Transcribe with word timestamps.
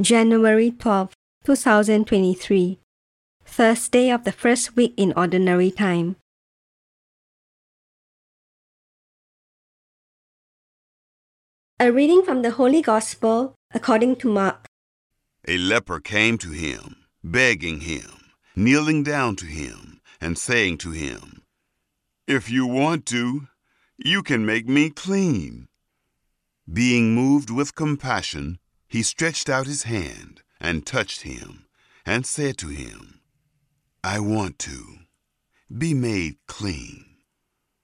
January 0.00 0.72
12, 0.72 1.12
2023, 1.44 2.78
Thursday 3.44 4.10
of 4.10 4.24
the 4.24 4.32
first 4.32 4.74
week 4.74 4.92
in 4.96 5.12
Ordinary 5.16 5.70
Time. 5.70 6.16
A 11.78 11.92
reading 11.92 12.22
from 12.24 12.42
the 12.42 12.50
Holy 12.50 12.82
Gospel 12.82 13.54
according 13.72 14.16
to 14.16 14.28
Mark. 14.28 14.66
A 15.46 15.58
leper 15.58 16.00
came 16.00 16.38
to 16.38 16.50
him, 16.50 16.96
begging 17.22 17.80
him, 17.80 18.10
kneeling 18.56 19.04
down 19.04 19.36
to 19.36 19.46
him, 19.46 20.00
and 20.20 20.36
saying 20.36 20.78
to 20.78 20.90
him, 20.90 21.42
If 22.26 22.50
you 22.50 22.66
want 22.66 23.06
to, 23.06 23.46
you 23.96 24.24
can 24.24 24.44
make 24.44 24.66
me 24.66 24.90
clean. 24.90 25.68
Being 26.72 27.14
moved 27.14 27.50
with 27.50 27.76
compassion, 27.76 28.58
he 28.94 29.02
stretched 29.02 29.50
out 29.50 29.66
his 29.66 29.82
hand 29.82 30.40
and 30.60 30.86
touched 30.86 31.22
him, 31.22 31.66
and 32.06 32.24
said 32.24 32.56
to 32.56 32.68
him, 32.68 33.18
I 34.04 34.20
want 34.20 34.56
to. 34.60 34.98
Be 35.76 35.94
made 35.94 36.36
clean. 36.46 37.04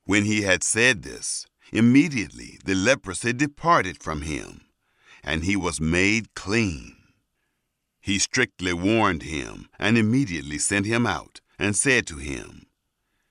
When 0.05 0.25
he 0.25 0.43
had 0.43 0.63
said 0.63 1.03
this, 1.03 1.49
immediately 1.73 2.61
the 2.65 2.77
leprosy 2.77 3.33
departed 3.33 4.01
from 4.01 4.23
him, 4.23 4.61
and 5.25 5.43
he 5.43 5.57
was 5.57 5.81
made 5.81 6.33
clean. 6.37 6.95
He 8.01 8.21
strictly 8.21 8.73
warned 8.73 9.25
him, 9.25 9.69
and 9.81 9.99
immediately 9.99 10.59
sent 10.59 10.87
him 10.87 11.09
out, 11.09 11.41
and 11.59 11.75
said 11.75 12.07
to 12.07 12.19
him, 12.19 12.67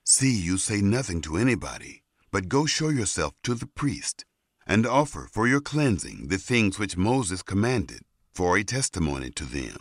See 0.03 0.35
you 0.35 0.57
say 0.57 0.81
nothing 0.81 1.21
to 1.21 1.37
anybody, 1.37 2.03
but 2.29 2.49
go 2.49 2.65
show 2.65 2.89
yourself 2.89 3.35
to 3.43 3.53
the 3.53 3.67
priest, 3.67 4.25
and 4.69 4.85
offer 4.85 5.27
for 5.31 5.47
your 5.47 5.59
cleansing 5.59 6.27
the 6.27 6.37
things 6.37 6.77
which 6.77 6.95
Moses 6.95 7.41
commanded, 7.41 8.01
for 8.31 8.55
a 8.55 8.63
testimony 8.63 9.31
to 9.31 9.43
them. 9.43 9.77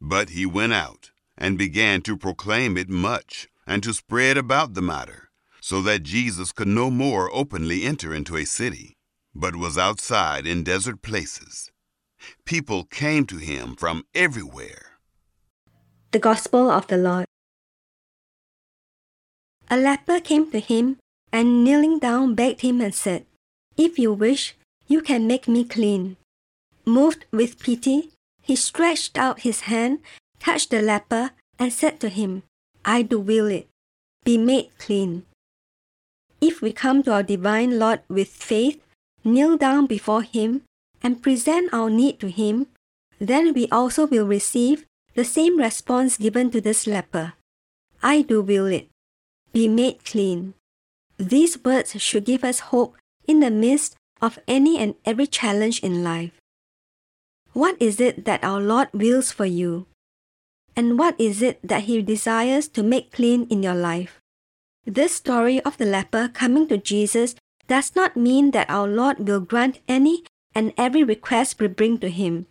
But 0.00 0.30
he 0.30 0.46
went 0.46 0.72
out, 0.72 1.10
and 1.36 1.58
began 1.58 2.02
to 2.02 2.16
proclaim 2.16 2.78
it 2.78 2.88
much, 2.88 3.48
and 3.66 3.82
to 3.82 3.92
spread 3.92 4.36
about 4.38 4.74
the 4.74 4.80
matter, 4.80 5.30
so 5.60 5.82
that 5.82 6.04
Jesus 6.04 6.52
could 6.52 6.68
no 6.68 6.88
more 6.88 7.28
openly 7.34 7.82
enter 7.82 8.14
into 8.14 8.36
a 8.36 8.46
city, 8.46 8.94
but 9.34 9.56
was 9.56 9.76
outside 9.76 10.46
in 10.46 10.62
desert 10.62 11.02
places. 11.02 11.72
People 12.44 12.84
came 12.84 13.26
to 13.26 13.38
him 13.38 13.74
from 13.74 14.04
everywhere. 14.14 15.00
The 16.12 16.20
Gospel 16.20 16.70
of 16.70 16.86
the 16.86 16.96
Lord. 16.96 17.26
A 19.68 19.76
leper 19.76 20.20
came 20.20 20.48
to 20.52 20.60
him 20.60 20.96
and 21.32 21.64
kneeling 21.64 21.98
down 21.98 22.36
begged 22.36 22.60
him 22.60 22.80
and 22.80 22.94
said, 22.94 23.26
If 23.76 23.98
you 23.98 24.12
wish, 24.12 24.54
you 24.88 25.00
can 25.00 25.26
make 25.26 25.48
me 25.48 25.64
clean. 25.64 26.16
Moved 26.84 27.26
with 27.32 27.58
pity, 27.58 28.10
he 28.42 28.56
stretched 28.56 29.18
out 29.18 29.40
his 29.40 29.60
hand, 29.62 30.00
touched 30.40 30.70
the 30.70 30.80
leper, 30.80 31.30
and 31.58 31.72
said 31.72 32.00
to 32.00 32.08
him, 32.08 32.42
I 32.84 33.02
do 33.02 33.18
will 33.18 33.46
it. 33.46 33.68
Be 34.24 34.38
made 34.38 34.70
clean. 34.78 35.24
If 36.40 36.62
we 36.62 36.72
come 36.72 37.02
to 37.02 37.12
our 37.12 37.22
divine 37.22 37.78
Lord 37.78 38.00
with 38.08 38.28
faith, 38.28 38.80
kneel 39.24 39.56
down 39.56 39.86
before 39.86 40.22
him, 40.22 40.62
and 41.02 41.22
present 41.22 41.72
our 41.72 41.90
need 41.90 42.20
to 42.20 42.30
him, 42.30 42.68
then 43.18 43.52
we 43.52 43.68
also 43.70 44.06
will 44.06 44.26
receive 44.26 44.84
the 45.14 45.24
same 45.24 45.58
response 45.58 46.16
given 46.16 46.50
to 46.50 46.60
this 46.60 46.86
leper 46.86 47.32
I 48.02 48.22
do 48.22 48.42
will 48.42 48.66
it. 48.66 48.88
Be 49.52 49.68
made 49.68 50.04
clean. 50.04 50.54
These 51.16 51.64
words 51.64 52.00
should 52.00 52.24
give 52.24 52.44
us 52.44 52.70
hope 52.70 52.96
in 53.26 53.40
the 53.40 53.50
midst 53.50 53.96
of 54.20 54.38
any 54.48 54.78
and 54.78 54.94
every 55.04 55.26
challenge 55.26 55.80
in 55.80 56.02
life. 56.02 56.32
What 57.52 57.76
is 57.80 58.00
it 58.00 58.24
that 58.24 58.44
our 58.44 58.60
Lord 58.60 58.88
wills 58.92 59.32
for 59.32 59.46
you? 59.46 59.86
And 60.76 60.98
what 60.98 61.18
is 61.18 61.40
it 61.40 61.58
that 61.62 61.84
He 61.84 62.02
desires 62.02 62.68
to 62.68 62.82
make 62.82 63.12
clean 63.12 63.46
in 63.48 63.62
your 63.62 63.74
life? 63.74 64.20
This 64.84 65.16
story 65.16 65.60
of 65.62 65.78
the 65.78 65.86
leper 65.86 66.28
coming 66.28 66.68
to 66.68 66.76
Jesus 66.76 67.34
does 67.66 67.96
not 67.96 68.16
mean 68.16 68.52
that 68.52 68.70
our 68.70 68.86
Lord 68.86 69.26
will 69.26 69.40
grant 69.40 69.80
any 69.88 70.24
and 70.54 70.72
every 70.76 71.02
request 71.02 71.58
we 71.58 71.66
bring 71.66 71.98
to 71.98 72.08
Him. 72.08 72.46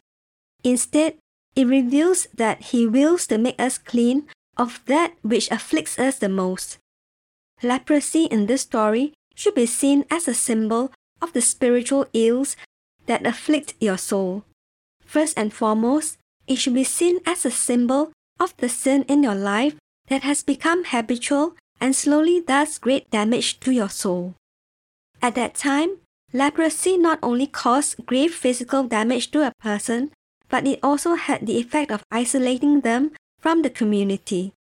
Instead, 0.63 1.15
it 1.55 1.67
reveals 1.67 2.27
that 2.33 2.73
He 2.73 2.85
wills 2.85 3.27
to 3.27 3.37
make 3.37 3.59
us 3.61 3.77
clean 3.77 4.27
of 4.57 4.81
that 4.85 5.13
which 5.21 5.49
afflicts 5.51 5.97
us 5.97 6.19
the 6.19 6.29
most. 6.29 6.77
Leprosy 7.63 8.25
in 8.25 8.47
this 8.47 8.61
story 8.61 9.13
should 9.35 9.53
be 9.53 9.66
seen 9.66 10.06
as 10.09 10.28
a 10.28 10.34
symbol 10.34 10.91
of 11.22 11.34
the 11.34 11.41
spiritual 11.41 12.06
ills 12.13 12.56
that 13.06 13.25
afflict 13.25 13.75
your 13.79 13.97
soul. 13.97 14.44
First 15.06 15.38
and 15.38 15.53
foremost, 15.53 16.18
it 16.47 16.56
should 16.56 16.73
be 16.73 16.84
seen 16.84 17.19
as 17.25 17.46
a 17.46 17.51
symbol 17.51 18.12
of 18.40 18.56
the 18.57 18.69
sin 18.69 19.03
in 19.07 19.23
your 19.23 19.35
life 19.35 19.75
that 20.07 20.23
has 20.23 20.44
become 20.44 20.85
habitual 20.85 21.56
and 21.79 21.96
slowly 21.96 22.41
does 22.41 22.78
great 22.78 23.09
damage 23.12 23.59
to 23.59 23.72
your 23.72 23.90
soul. 23.90 24.35
At 25.22 25.35
that 25.35 25.56
time, 25.56 25.97
leprosy 26.34 26.97
not 26.97 27.19
only 27.22 27.47
caused 27.47 28.06
grave 28.06 28.34
physical 28.34 28.84
damage 28.84 29.31
to 29.31 29.46
a 29.46 29.53
person, 29.59 30.12
but 30.50 30.67
it 30.67 30.79
also 30.84 31.16
had 31.16 31.46
the 31.46 31.57
effect 31.57 31.91
of 31.91 32.03
isolating 32.12 32.81
them 32.81 33.12
from 33.40 33.62
the 33.62 33.69
community. 33.69 34.53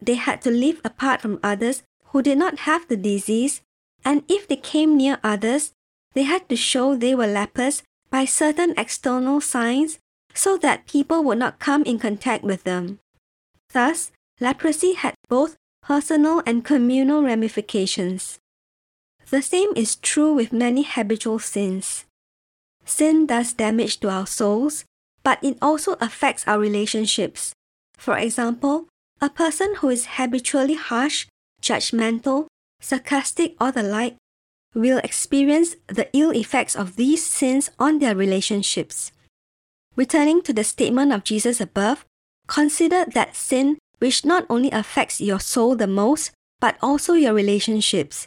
They 0.00 0.14
had 0.14 0.42
to 0.42 0.50
live 0.50 0.80
apart 0.84 1.20
from 1.20 1.40
others 1.42 1.82
who 2.12 2.22
did 2.22 2.38
not 2.38 2.60
have 2.60 2.86
the 2.88 2.96
disease, 2.96 3.62
and 4.04 4.22
if 4.28 4.46
they 4.46 4.56
came 4.56 4.96
near 4.96 5.18
others, 5.22 5.72
they 6.14 6.22
had 6.22 6.48
to 6.48 6.56
show 6.56 6.94
they 6.94 7.14
were 7.14 7.26
lepers 7.26 7.82
by 8.10 8.24
certain 8.24 8.74
external 8.76 9.40
signs 9.40 9.98
so 10.34 10.56
that 10.58 10.86
people 10.86 11.22
would 11.24 11.38
not 11.38 11.58
come 11.58 11.82
in 11.84 11.98
contact 11.98 12.44
with 12.44 12.64
them. 12.64 12.98
Thus, 13.72 14.12
leprosy 14.40 14.94
had 14.94 15.14
both 15.28 15.56
personal 15.82 16.42
and 16.46 16.64
communal 16.64 17.22
ramifications. 17.22 18.38
The 19.30 19.42
same 19.42 19.70
is 19.74 19.96
true 19.96 20.32
with 20.34 20.52
many 20.52 20.82
habitual 20.82 21.38
sins. 21.38 22.04
Sin 22.84 23.26
does 23.26 23.52
damage 23.52 24.00
to 24.00 24.10
our 24.10 24.26
souls, 24.26 24.84
but 25.22 25.42
it 25.42 25.56
also 25.62 25.96
affects 26.00 26.46
our 26.46 26.58
relationships. 26.58 27.52
For 27.96 28.18
example, 28.18 28.86
a 29.20 29.30
person 29.30 29.76
who 29.76 29.88
is 29.88 30.20
habitually 30.20 30.74
harsh 30.74 31.26
judgmental, 31.62 32.46
sarcastic, 32.84 33.56
or 33.60 33.72
the 33.72 33.82
like, 33.82 34.16
will 34.74 34.98
experience 34.98 35.76
the 35.86 36.08
ill 36.12 36.30
effects 36.30 36.74
of 36.76 36.96
these 36.96 37.24
sins 37.24 37.70
on 37.78 37.98
their 37.98 38.14
relationships. 38.14 39.12
Returning 39.96 40.42
to 40.42 40.52
the 40.52 40.64
statement 40.64 41.12
of 41.12 41.24
Jesus 41.24 41.60
above, 41.60 42.04
consider 42.48 43.04
that 43.14 43.36
sin 43.36 43.78
which 43.98 44.24
not 44.24 44.44
only 44.50 44.70
affects 44.70 45.20
your 45.20 45.40
soul 45.40 45.76
the 45.76 45.86
most, 45.86 46.32
but 46.60 46.76
also 46.82 47.14
your 47.14 47.32
relationships. 47.32 48.26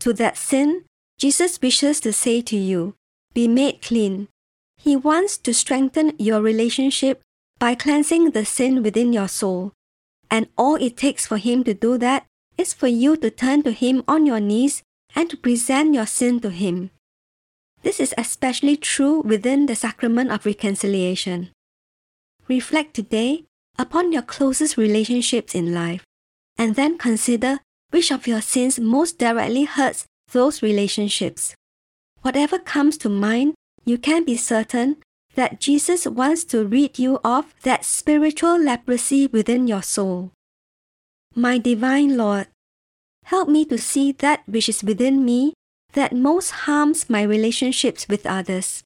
To 0.00 0.12
that 0.14 0.36
sin, 0.36 0.84
Jesus 1.18 1.60
wishes 1.62 2.00
to 2.00 2.12
say 2.12 2.42
to 2.42 2.56
you, 2.56 2.94
Be 3.32 3.48
made 3.48 3.80
clean. 3.80 4.28
He 4.76 4.96
wants 4.96 5.38
to 5.38 5.54
strengthen 5.54 6.12
your 6.18 6.42
relationship 6.42 7.22
by 7.58 7.74
cleansing 7.74 8.32
the 8.32 8.44
sin 8.44 8.82
within 8.82 9.12
your 9.12 9.28
soul. 9.28 9.72
And 10.30 10.48
all 10.58 10.74
it 10.76 10.96
takes 10.96 11.26
for 11.26 11.38
Him 11.38 11.64
to 11.64 11.72
do 11.72 11.96
that 11.98 12.26
is 12.58 12.72
for 12.72 12.88
you 12.88 13.16
to 13.16 13.30
turn 13.30 13.62
to 13.62 13.72
Him 13.72 14.02
on 14.08 14.26
your 14.26 14.40
knees 14.40 14.82
and 15.14 15.30
to 15.30 15.36
present 15.36 15.94
your 15.94 16.06
sin 16.06 16.40
to 16.40 16.50
Him. 16.50 16.90
This 17.82 18.00
is 18.00 18.14
especially 18.18 18.76
true 18.76 19.20
within 19.20 19.66
the 19.66 19.76
sacrament 19.76 20.30
of 20.30 20.46
reconciliation. 20.46 21.50
Reflect 22.48 22.94
today 22.94 23.44
upon 23.78 24.12
your 24.12 24.22
closest 24.22 24.76
relationships 24.76 25.54
in 25.54 25.74
life, 25.74 26.04
and 26.56 26.74
then 26.74 26.98
consider 26.98 27.60
which 27.90 28.10
of 28.10 28.26
your 28.26 28.40
sins 28.40 28.78
most 28.78 29.18
directly 29.18 29.64
hurts 29.64 30.06
those 30.32 30.62
relationships. 30.62 31.54
Whatever 32.22 32.58
comes 32.58 32.96
to 32.98 33.08
mind, 33.08 33.54
you 33.84 33.98
can 33.98 34.24
be 34.24 34.36
certain 34.36 34.96
that 35.34 35.60
Jesus 35.60 36.06
wants 36.06 36.44
to 36.44 36.66
rid 36.66 36.98
you 36.98 37.20
of 37.22 37.54
that 37.62 37.84
spiritual 37.84 38.58
leprosy 38.58 39.26
within 39.26 39.68
your 39.68 39.82
soul. 39.82 40.32
My 41.38 41.58
divine 41.58 42.16
Lord, 42.16 42.48
help 43.24 43.46
me 43.46 43.66
to 43.66 43.76
see 43.76 44.10
that 44.24 44.40
which 44.46 44.70
is 44.70 44.82
within 44.82 45.22
me 45.22 45.52
that 45.92 46.16
most 46.16 46.64
harms 46.64 47.10
my 47.10 47.22
relationships 47.22 48.08
with 48.08 48.24
others. 48.24 48.82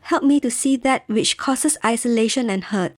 Help 0.00 0.24
me 0.24 0.40
to 0.40 0.50
see 0.50 0.76
that 0.76 1.06
which 1.08 1.36
causes 1.36 1.76
isolation 1.84 2.48
and 2.48 2.64
hurt. 2.64 2.94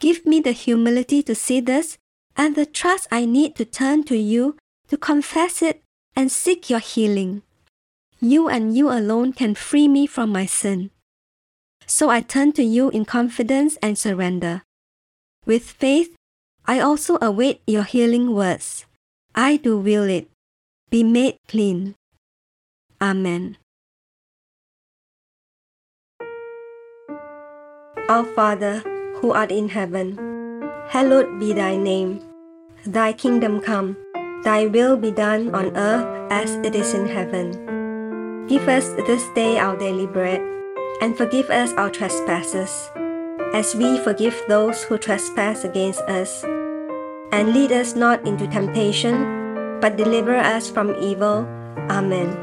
Give 0.00 0.26
me 0.26 0.40
the 0.40 0.50
humility 0.50 1.22
to 1.22 1.34
see 1.36 1.60
this 1.60 1.96
and 2.34 2.56
the 2.56 2.66
trust 2.66 3.06
I 3.12 3.24
need 3.24 3.54
to 3.54 3.64
turn 3.64 4.02
to 4.10 4.16
you 4.18 4.56
to 4.88 4.96
confess 4.96 5.62
it 5.62 5.84
and 6.16 6.32
seek 6.32 6.68
your 6.68 6.80
healing. 6.80 7.42
You 8.18 8.48
and 8.48 8.76
you 8.76 8.90
alone 8.90 9.32
can 9.32 9.54
free 9.54 9.86
me 9.86 10.08
from 10.08 10.32
my 10.32 10.44
sin. 10.44 10.90
So 11.86 12.10
I 12.10 12.22
turn 12.22 12.50
to 12.54 12.64
you 12.64 12.90
in 12.90 13.04
confidence 13.04 13.78
and 13.80 13.96
surrender. 13.96 14.62
With 15.46 15.62
faith, 15.62 16.17
I 16.68 16.84
also 16.84 17.16
await 17.24 17.64
your 17.66 17.82
healing 17.82 18.36
words. 18.36 18.84
I 19.34 19.56
do 19.56 19.80
will 19.80 20.04
it. 20.04 20.28
Be 20.90 21.02
made 21.02 21.40
clean. 21.48 21.96
Amen. 23.00 23.56
Our 28.12 28.28
Father, 28.36 28.84
who 29.16 29.32
art 29.32 29.50
in 29.50 29.72
heaven, 29.72 30.20
hallowed 30.92 31.40
be 31.40 31.54
thy 31.54 31.80
name. 31.80 32.20
Thy 32.84 33.14
kingdom 33.16 33.64
come, 33.64 33.96
thy 34.44 34.66
will 34.66 34.98
be 34.98 35.10
done 35.10 35.54
on 35.54 35.74
earth 35.74 36.04
as 36.30 36.52
it 36.68 36.76
is 36.76 36.92
in 36.92 37.08
heaven. 37.08 38.44
Give 38.46 38.68
us 38.68 38.92
this 39.08 39.24
day 39.32 39.56
our 39.56 39.76
daily 39.76 40.06
bread, 40.06 40.44
and 41.00 41.16
forgive 41.16 41.48
us 41.48 41.72
our 41.80 41.88
trespasses, 41.88 42.92
as 43.56 43.74
we 43.74 43.96
forgive 44.04 44.36
those 44.48 44.84
who 44.84 44.98
trespass 44.98 45.64
against 45.64 46.00
us. 46.02 46.44
And 47.30 47.52
lead 47.52 47.72
us 47.72 47.94
not 47.94 48.26
into 48.26 48.46
temptation, 48.48 49.80
but 49.80 49.96
deliver 49.96 50.36
us 50.36 50.70
from 50.70 50.96
evil. 50.96 51.46
Amen. 51.90 52.36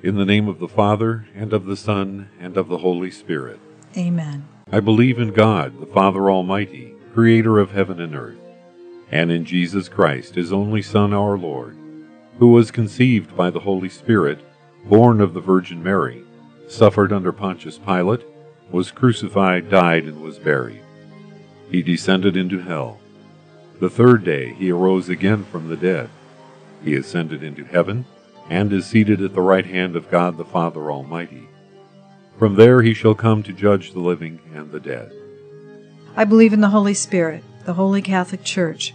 In 0.00 0.16
the 0.16 0.24
name 0.24 0.48
of 0.48 0.60
the 0.60 0.68
Father, 0.68 1.26
and 1.34 1.52
of 1.52 1.66
the 1.66 1.76
Son, 1.76 2.30
and 2.38 2.56
of 2.56 2.68
the 2.68 2.78
Holy 2.78 3.10
Spirit. 3.10 3.58
Amen. 3.96 4.46
I 4.70 4.80
believe 4.80 5.18
in 5.18 5.32
God, 5.32 5.80
the 5.80 5.86
Father 5.86 6.30
Almighty, 6.30 6.94
creator 7.12 7.58
of 7.58 7.72
heaven 7.72 8.00
and 8.00 8.14
earth, 8.14 8.38
and 9.10 9.30
in 9.30 9.44
Jesus 9.44 9.88
Christ, 9.88 10.34
his 10.34 10.52
only 10.52 10.82
Son, 10.82 11.12
our 11.12 11.38
Lord, 11.38 11.76
who 12.38 12.52
was 12.52 12.70
conceived 12.70 13.36
by 13.36 13.50
the 13.50 13.60
Holy 13.60 13.88
Spirit, 13.88 14.38
born 14.84 15.20
of 15.20 15.34
the 15.34 15.40
Virgin 15.40 15.82
Mary, 15.82 16.22
suffered 16.68 17.12
under 17.12 17.32
Pontius 17.32 17.78
Pilate, 17.78 18.24
was 18.70 18.90
crucified, 18.90 19.70
died, 19.70 20.04
and 20.04 20.20
was 20.20 20.38
buried. 20.38 20.82
He 21.70 21.82
descended 21.82 22.36
into 22.36 22.60
hell. 22.60 23.00
The 23.80 23.90
third 23.90 24.24
day 24.24 24.54
he 24.54 24.70
arose 24.70 25.08
again 25.08 25.44
from 25.44 25.68
the 25.68 25.76
dead. 25.76 26.10
He 26.84 26.94
ascended 26.94 27.42
into 27.42 27.64
heaven 27.64 28.04
and 28.50 28.72
is 28.72 28.86
seated 28.86 29.20
at 29.20 29.34
the 29.34 29.40
right 29.40 29.66
hand 29.66 29.96
of 29.96 30.10
God 30.10 30.36
the 30.36 30.44
Father 30.44 30.90
Almighty. 30.90 31.48
From 32.38 32.54
there 32.54 32.82
he 32.82 32.94
shall 32.94 33.14
come 33.14 33.42
to 33.42 33.52
judge 33.52 33.92
the 33.92 34.00
living 34.00 34.40
and 34.54 34.70
the 34.70 34.80
dead. 34.80 35.12
I 36.16 36.24
believe 36.24 36.52
in 36.52 36.60
the 36.60 36.70
Holy 36.70 36.94
Spirit, 36.94 37.44
the 37.64 37.74
Holy 37.74 38.00
Catholic 38.00 38.42
Church, 38.44 38.94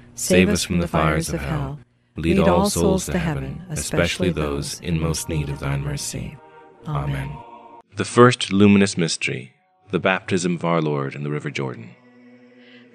save 0.21 0.49
us 0.49 0.63
from 0.63 0.79
the 0.79 0.87
fires 0.87 1.29
of 1.29 1.41
hell, 1.41 1.79
lead 2.15 2.39
all 2.39 2.69
souls 2.69 3.05
to 3.07 3.17
heaven, 3.17 3.61
especially 3.69 4.29
those 4.29 4.79
in 4.81 4.99
most 4.99 5.29
need 5.29 5.49
of 5.49 5.59
thine 5.59 5.81
mercy. 5.81 6.37
Amen. 6.87 7.35
The 7.95 8.05
first 8.05 8.51
luminous 8.51 8.97
mystery, 8.97 9.53
the 9.89 9.99
baptism 9.99 10.55
of 10.55 10.65
our 10.65 10.81
Lord 10.81 11.15
in 11.15 11.23
the 11.23 11.31
river 11.31 11.49
Jordan. 11.49 11.89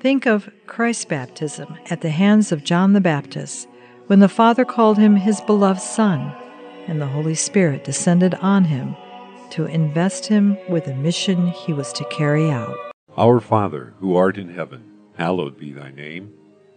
Think 0.00 0.26
of 0.26 0.48
Christ's 0.66 1.04
baptism 1.04 1.76
at 1.90 2.00
the 2.00 2.10
hands 2.10 2.52
of 2.52 2.64
John 2.64 2.92
the 2.92 3.00
Baptist 3.00 3.68
when 4.06 4.20
the 4.20 4.28
Father 4.28 4.64
called 4.64 4.98
him 4.98 5.16
his 5.16 5.40
beloved 5.40 5.80
Son, 5.80 6.32
and 6.86 7.00
the 7.00 7.06
Holy 7.06 7.34
Spirit 7.34 7.82
descended 7.82 8.34
on 8.36 8.64
him 8.64 8.94
to 9.50 9.66
invest 9.66 10.26
him 10.26 10.56
with 10.68 10.84
the 10.84 10.94
mission 10.94 11.48
he 11.48 11.72
was 11.72 11.92
to 11.94 12.04
carry 12.04 12.50
out. 12.50 12.76
Our 13.16 13.40
Father, 13.40 13.94
who 14.00 14.14
art 14.16 14.38
in 14.38 14.50
heaven, 14.50 14.84
hallowed 15.16 15.58
be 15.58 15.72
thy 15.72 15.90
name. 15.90 16.32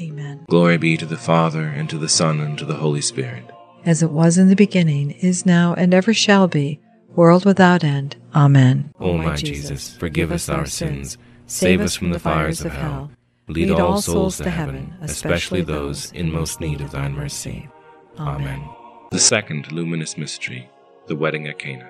Amen. 0.00 0.44
Glory 0.48 0.76
be 0.78 0.96
to 0.96 1.06
the 1.06 1.16
Father, 1.16 1.62
and 1.62 1.88
to 1.90 1.98
the 1.98 2.08
Son, 2.08 2.40
and 2.40 2.58
to 2.58 2.64
the 2.64 2.76
Holy 2.76 3.00
Spirit. 3.00 3.44
As 3.84 4.02
it 4.02 4.10
was 4.10 4.36
in 4.36 4.48
the 4.48 4.56
beginning, 4.56 5.12
is 5.12 5.46
now, 5.46 5.74
and 5.74 5.94
ever 5.94 6.12
shall 6.12 6.48
be, 6.48 6.80
world 7.14 7.44
without 7.44 7.82
end. 7.82 8.16
Amen. 8.34 8.92
O 9.00 9.16
my 9.16 9.36
Jesus, 9.36 9.96
forgive 9.96 10.30
us 10.30 10.48
our 10.48 10.66
sins, 10.66 11.16
save 11.46 11.80
us 11.80 11.94
from 11.94 12.10
the 12.10 12.18
fires 12.18 12.60
of 12.62 12.72
hell, 12.72 13.10
lead 13.48 13.70
all 13.70 14.00
souls 14.02 14.36
to 14.38 14.50
heaven, 14.50 14.94
especially 15.00 15.62
those 15.62 16.12
in 16.12 16.30
most 16.30 16.60
need 16.60 16.80
of 16.80 16.90
thine 16.90 17.14
mercy. 17.14 17.68
Amen. 18.18 18.62
The 19.10 19.18
second 19.18 19.72
luminous 19.72 20.18
mystery, 20.18 20.68
the 21.06 21.16
wedding 21.16 21.46
at 21.46 21.58
Cana. 21.58 21.88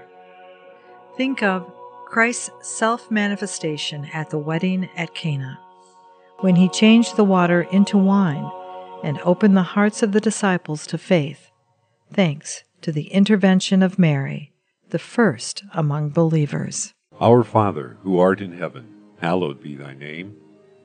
Think 1.16 1.42
of 1.42 1.72
Christ's 2.06 2.50
self 2.62 3.10
manifestation 3.10 4.04
at 4.12 4.30
the 4.30 4.38
wedding 4.38 4.88
at 4.96 5.14
Cana, 5.14 5.58
when 6.40 6.56
he 6.56 6.68
changed 6.68 7.16
the 7.16 7.24
water 7.24 7.62
into 7.62 7.96
wine 7.96 8.50
and 9.02 9.18
opened 9.20 9.56
the 9.56 9.62
hearts 9.62 10.02
of 10.02 10.12
the 10.12 10.20
disciples 10.20 10.86
to 10.86 10.98
faith, 10.98 11.50
thanks 12.12 12.64
to 12.82 12.92
the 12.92 13.08
intervention 13.08 13.82
of 13.82 13.98
Mary, 13.98 14.52
the 14.90 14.98
first 14.98 15.64
among 15.72 16.10
believers. 16.10 16.94
Our 17.20 17.42
Father, 17.42 17.96
who 18.02 18.18
art 18.18 18.40
in 18.40 18.52
heaven, 18.52 18.86
hallowed 19.20 19.62
be 19.62 19.74
thy 19.74 19.94
name. 19.94 20.36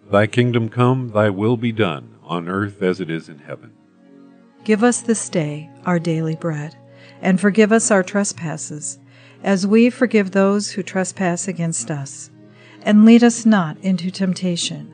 Thy 0.09 0.27
kingdom 0.27 0.69
come, 0.69 1.09
thy 1.09 1.29
will 1.29 1.57
be 1.57 1.71
done, 1.71 2.15
on 2.23 2.47
earth 2.47 2.81
as 2.81 2.99
it 2.99 3.09
is 3.09 3.29
in 3.29 3.39
heaven. 3.39 3.73
Give 4.63 4.83
us 4.83 5.01
this 5.01 5.27
day 5.29 5.69
our 5.85 5.99
daily 5.99 6.35
bread, 6.35 6.77
and 7.21 7.39
forgive 7.39 7.71
us 7.71 7.91
our 7.91 8.03
trespasses, 8.03 8.99
as 9.43 9.65
we 9.67 9.89
forgive 9.89 10.31
those 10.31 10.71
who 10.71 10.83
trespass 10.83 11.47
against 11.47 11.89
us. 11.89 12.29
And 12.83 13.05
lead 13.05 13.23
us 13.23 13.45
not 13.45 13.77
into 13.79 14.09
temptation, 14.11 14.93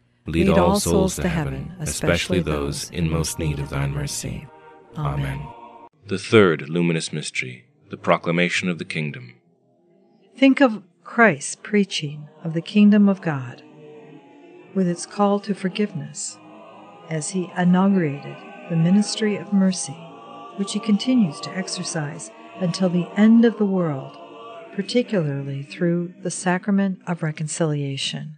lead 0.25 0.49
all 0.49 0.79
souls 0.79 1.15
to 1.15 1.27
heaven, 1.27 1.73
especially 1.79 2.41
those 2.41 2.89
in 2.91 3.09
most 3.09 3.39
need 3.39 3.59
of 3.59 3.69
thine 3.69 3.91
mercy. 3.91 4.47
Amen. 4.97 5.47
The 6.07 6.19
third 6.19 6.69
luminous 6.69 7.13
mystery, 7.13 7.65
the 7.89 7.97
proclamation 7.97 8.69
of 8.69 8.77
the 8.77 8.85
kingdom. 8.85 9.35
Think 10.35 10.61
of 10.61 10.83
Christ's 11.03 11.55
preaching 11.55 12.27
of 12.43 12.53
the 12.53 12.61
kingdom 12.61 13.09
of 13.09 13.21
God 13.21 13.63
with 14.73 14.87
its 14.87 15.05
call 15.05 15.39
to 15.41 15.53
forgiveness 15.53 16.37
as 17.09 17.31
he 17.31 17.51
inaugurated 17.57 18.37
the 18.69 18.75
ministry 18.75 19.35
of 19.35 19.51
mercy, 19.51 19.97
which 20.55 20.73
he 20.73 20.79
continues 20.79 21.39
to 21.41 21.49
exercise 21.55 22.31
until 22.59 22.89
the 22.89 23.09
end 23.17 23.43
of 23.43 23.57
the 23.57 23.65
world, 23.65 24.17
particularly 24.73 25.63
through 25.63 26.13
the 26.21 26.31
sacrament 26.31 26.99
of 27.07 27.23
reconciliation. 27.23 28.37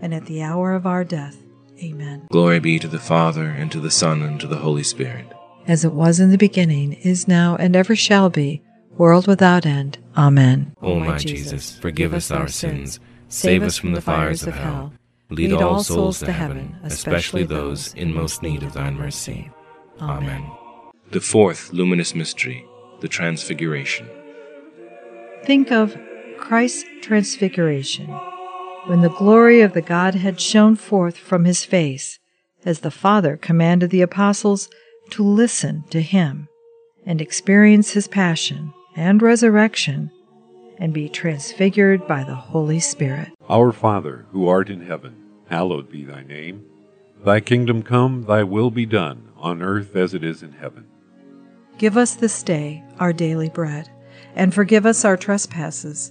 and 0.00 0.14
at 0.14 0.26
the 0.26 0.42
hour 0.42 0.74
of 0.74 0.86
our 0.86 1.04
death. 1.04 1.36
Amen. 1.82 2.26
Glory 2.30 2.58
be 2.58 2.78
to 2.78 2.88
the 2.88 2.98
Father, 2.98 3.46
and 3.46 3.70
to 3.72 3.80
the 3.80 3.90
Son, 3.90 4.22
and 4.22 4.40
to 4.40 4.46
the 4.46 4.56
Holy 4.56 4.82
Spirit. 4.82 5.26
As 5.66 5.84
it 5.84 5.92
was 5.92 6.18
in 6.18 6.30
the 6.30 6.38
beginning, 6.38 6.94
is 6.94 7.28
now, 7.28 7.56
and 7.56 7.76
ever 7.76 7.94
shall 7.94 8.30
be, 8.30 8.62
world 8.96 9.26
without 9.26 9.66
end. 9.66 9.98
Amen. 10.16 10.74
O 10.82 10.98
my 10.98 11.18
Jesus, 11.18 11.78
forgive 11.78 12.14
us 12.14 12.30
our 12.30 12.48
sins, 12.48 12.98
save 13.28 13.62
us 13.62 13.76
from 13.76 13.92
the 13.92 14.00
fires 14.00 14.42
of 14.44 14.54
hell 14.54 14.92
Lead 15.30 15.52
all 15.52 15.84
souls 15.84 16.20
to 16.20 16.32
heaven, 16.32 16.74
especially 16.84 17.44
those 17.44 17.92
in 17.94 18.14
most 18.14 18.42
need 18.42 18.62
of 18.62 18.72
thine 18.72 18.96
mercy. 18.96 19.50
Amen. 20.00 20.50
The 21.10 21.20
fourth 21.20 21.70
luminous 21.70 22.14
mystery, 22.14 22.64
the 23.00 23.08
Transfiguration. 23.08 24.08
Think 25.44 25.70
of 25.70 25.98
Christ's 26.38 26.84
Transfiguration, 27.02 28.08
when 28.88 29.02
the 29.02 29.10
glory 29.10 29.60
of 29.60 29.74
the 29.74 29.82
Godhead 29.82 30.40
shone 30.40 30.74
forth 30.74 31.18
from 31.18 31.44
his 31.44 31.62
face, 31.62 32.18
as 32.64 32.80
the 32.80 32.90
Father 32.90 33.36
commanded 33.36 33.90
the 33.90 34.00
apostles 34.00 34.70
to 35.10 35.22
listen 35.22 35.84
to 35.90 36.00
him 36.00 36.48
and 37.04 37.20
experience 37.20 37.90
his 37.90 38.08
passion 38.08 38.72
and 38.96 39.20
resurrection 39.20 40.10
and 40.78 40.94
be 40.94 41.06
transfigured 41.06 42.06
by 42.08 42.24
the 42.24 42.34
Holy 42.34 42.80
Spirit. 42.80 43.28
Our 43.50 43.72
Father, 43.72 44.24
who 44.32 44.48
art 44.48 44.70
in 44.70 44.80
heaven, 44.80 45.16
hallowed 45.50 45.90
be 45.90 46.04
thy 46.04 46.22
name. 46.22 46.64
Thy 47.22 47.40
kingdom 47.40 47.82
come, 47.82 48.22
thy 48.22 48.42
will 48.42 48.70
be 48.70 48.86
done, 48.86 49.28
on 49.36 49.60
earth 49.60 49.96
as 49.96 50.14
it 50.14 50.24
is 50.24 50.42
in 50.42 50.52
heaven. 50.52 50.86
Give 51.76 51.98
us 51.98 52.14
this 52.14 52.42
day 52.42 52.82
our 52.98 53.12
daily 53.12 53.50
bread, 53.50 53.90
and 54.34 54.54
forgive 54.54 54.86
us 54.86 55.04
our 55.04 55.18
trespasses, 55.18 56.10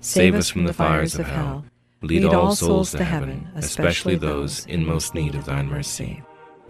save 0.00 0.34
us 0.34 0.48
from 0.48 0.64
the 0.64 0.72
fires 0.72 1.14
of 1.14 1.26
hell, 1.26 1.64
lead 2.02 2.24
all 2.24 2.54
souls 2.54 2.90
to 2.92 3.04
heaven, 3.04 3.48
especially 3.54 4.16
those 4.16 4.66
in 4.66 4.84
most 4.84 5.14
need 5.14 5.34
of 5.34 5.44
thine 5.44 5.68
mercy. 5.68 6.22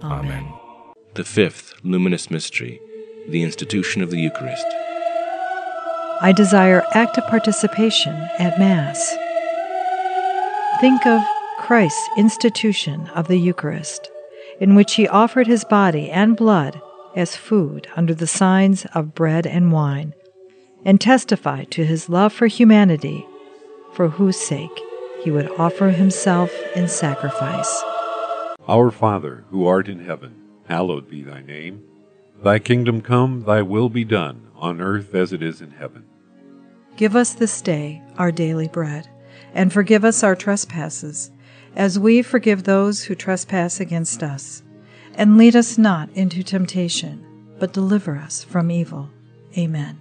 Amen. 0.03 0.53
The 1.15 1.25
fifth 1.25 1.75
luminous 1.83 2.31
mystery, 2.31 2.81
the 3.29 3.43
institution 3.43 4.03
of 4.03 4.11
the 4.11 4.21
Eucharist. 4.21 4.67
I 6.23 6.33
desire 6.37 6.85
active 6.93 7.27
participation 7.29 8.15
at 8.39 8.59
Mass. 8.59 9.17
Think 10.81 11.07
of 11.07 11.23
Christ's 11.59 12.09
institution 12.17 13.07
of 13.15 13.29
the 13.29 13.39
Eucharist, 13.39 14.11
in 14.61 14.75
which 14.75 14.95
he 14.95 15.09
offered 15.09 15.47
his 15.47 15.65
body 15.65 16.11
and 16.11 16.37
blood 16.37 16.81
as 17.17 17.37
food 17.37 17.89
under 17.97 18.15
the 18.15 18.27
signs 18.27 18.87
of 18.95 19.15
bread 19.15 19.47
and 19.47 19.73
wine, 19.73 20.15
and 20.85 21.01
testify 21.01 21.65
to 21.65 21.85
his 21.85 22.09
love 22.09 22.33
for 22.33 22.47
humanity, 22.47 23.27
for 23.93 24.09
whose 24.09 24.39
sake 24.41 24.81
he 25.23 25.31
would 25.31 25.51
offer 25.59 25.91
himself 25.91 26.53
in 26.75 26.89
sacrifice. 26.89 27.83
Our 28.67 28.91
Father, 28.91 29.45
who 29.51 29.67
art 29.67 29.89
in 29.89 30.05
heaven, 30.05 30.35
hallowed 30.69 31.09
be 31.11 31.23
thy 31.23 31.43
name. 31.43 31.83
Thy 32.43 32.59
kingdom 32.59 33.03
come, 33.03 33.45
thy 33.45 33.63
will 33.63 33.89
be 33.89 34.05
done, 34.05 34.49
on 34.57 34.81
earth 34.81 35.15
as 35.15 35.33
it 35.33 35.43
is 35.43 35.61
in 35.61 35.73
heaven. 35.73 36.05
Give 36.97 37.17
us 37.17 37.35
this 37.35 37.61
day 37.61 38.03
our 38.17 38.33
daily 38.33 38.69
bread, 38.69 39.09
and 39.53 39.73
forgive 39.73 40.05
us 40.05 40.23
our 40.23 40.37
trespasses, 40.37 41.31
as 41.77 41.99
we 41.99 42.23
forgive 42.23 42.65
those 42.65 43.05
who 43.05 43.15
trespass 43.15 43.81
against 43.81 44.23
us. 44.23 44.63
And 45.15 45.37
lead 45.37 45.57
us 45.57 45.77
not 45.77 46.09
into 46.15 46.43
temptation, 46.43 47.27
but 47.59 47.73
deliver 47.73 48.17
us 48.17 48.43
from 48.43 48.71
evil. 48.71 49.11
Amen. 49.59 50.01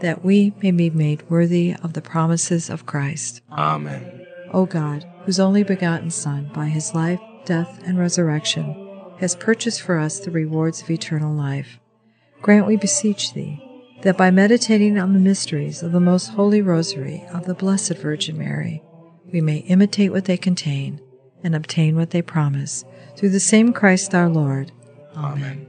that 0.00 0.24
we 0.24 0.52
may 0.62 0.70
be 0.70 0.90
made 0.90 1.28
worthy 1.30 1.74
of 1.82 1.92
the 1.92 2.02
promises 2.02 2.68
of 2.68 2.86
Christ. 2.86 3.40
Amen. 3.52 4.26
O 4.52 4.66
God, 4.66 5.06
whose 5.24 5.40
only 5.40 5.62
begotten 5.62 6.10
Son, 6.10 6.50
by 6.52 6.66
his 6.66 6.94
life, 6.94 7.20
death, 7.44 7.80
and 7.84 7.98
resurrection, 7.98 8.74
has 9.18 9.36
purchased 9.36 9.82
for 9.82 9.98
us 9.98 10.18
the 10.18 10.30
rewards 10.30 10.82
of 10.82 10.90
eternal 10.90 11.32
life, 11.32 11.78
grant, 12.42 12.66
we 12.66 12.76
beseech 12.76 13.34
thee, 13.34 13.62
that 14.02 14.16
by 14.16 14.30
meditating 14.30 14.98
on 14.98 15.12
the 15.12 15.18
mysteries 15.18 15.82
of 15.82 15.92
the 15.92 16.00
most 16.00 16.28
holy 16.28 16.62
rosary 16.62 17.24
of 17.32 17.44
the 17.44 17.54
Blessed 17.54 17.96
Virgin 17.98 18.38
Mary, 18.38 18.82
we 19.30 19.40
may 19.40 19.58
imitate 19.58 20.10
what 20.10 20.24
they 20.24 20.36
contain 20.36 21.00
and 21.44 21.54
obtain 21.54 21.96
what 21.96 22.10
they 22.10 22.22
promise, 22.22 22.84
through 23.16 23.30
the 23.30 23.40
same 23.40 23.72
Christ 23.72 24.14
our 24.14 24.28
Lord. 24.28 24.72
Amen. 25.16 25.68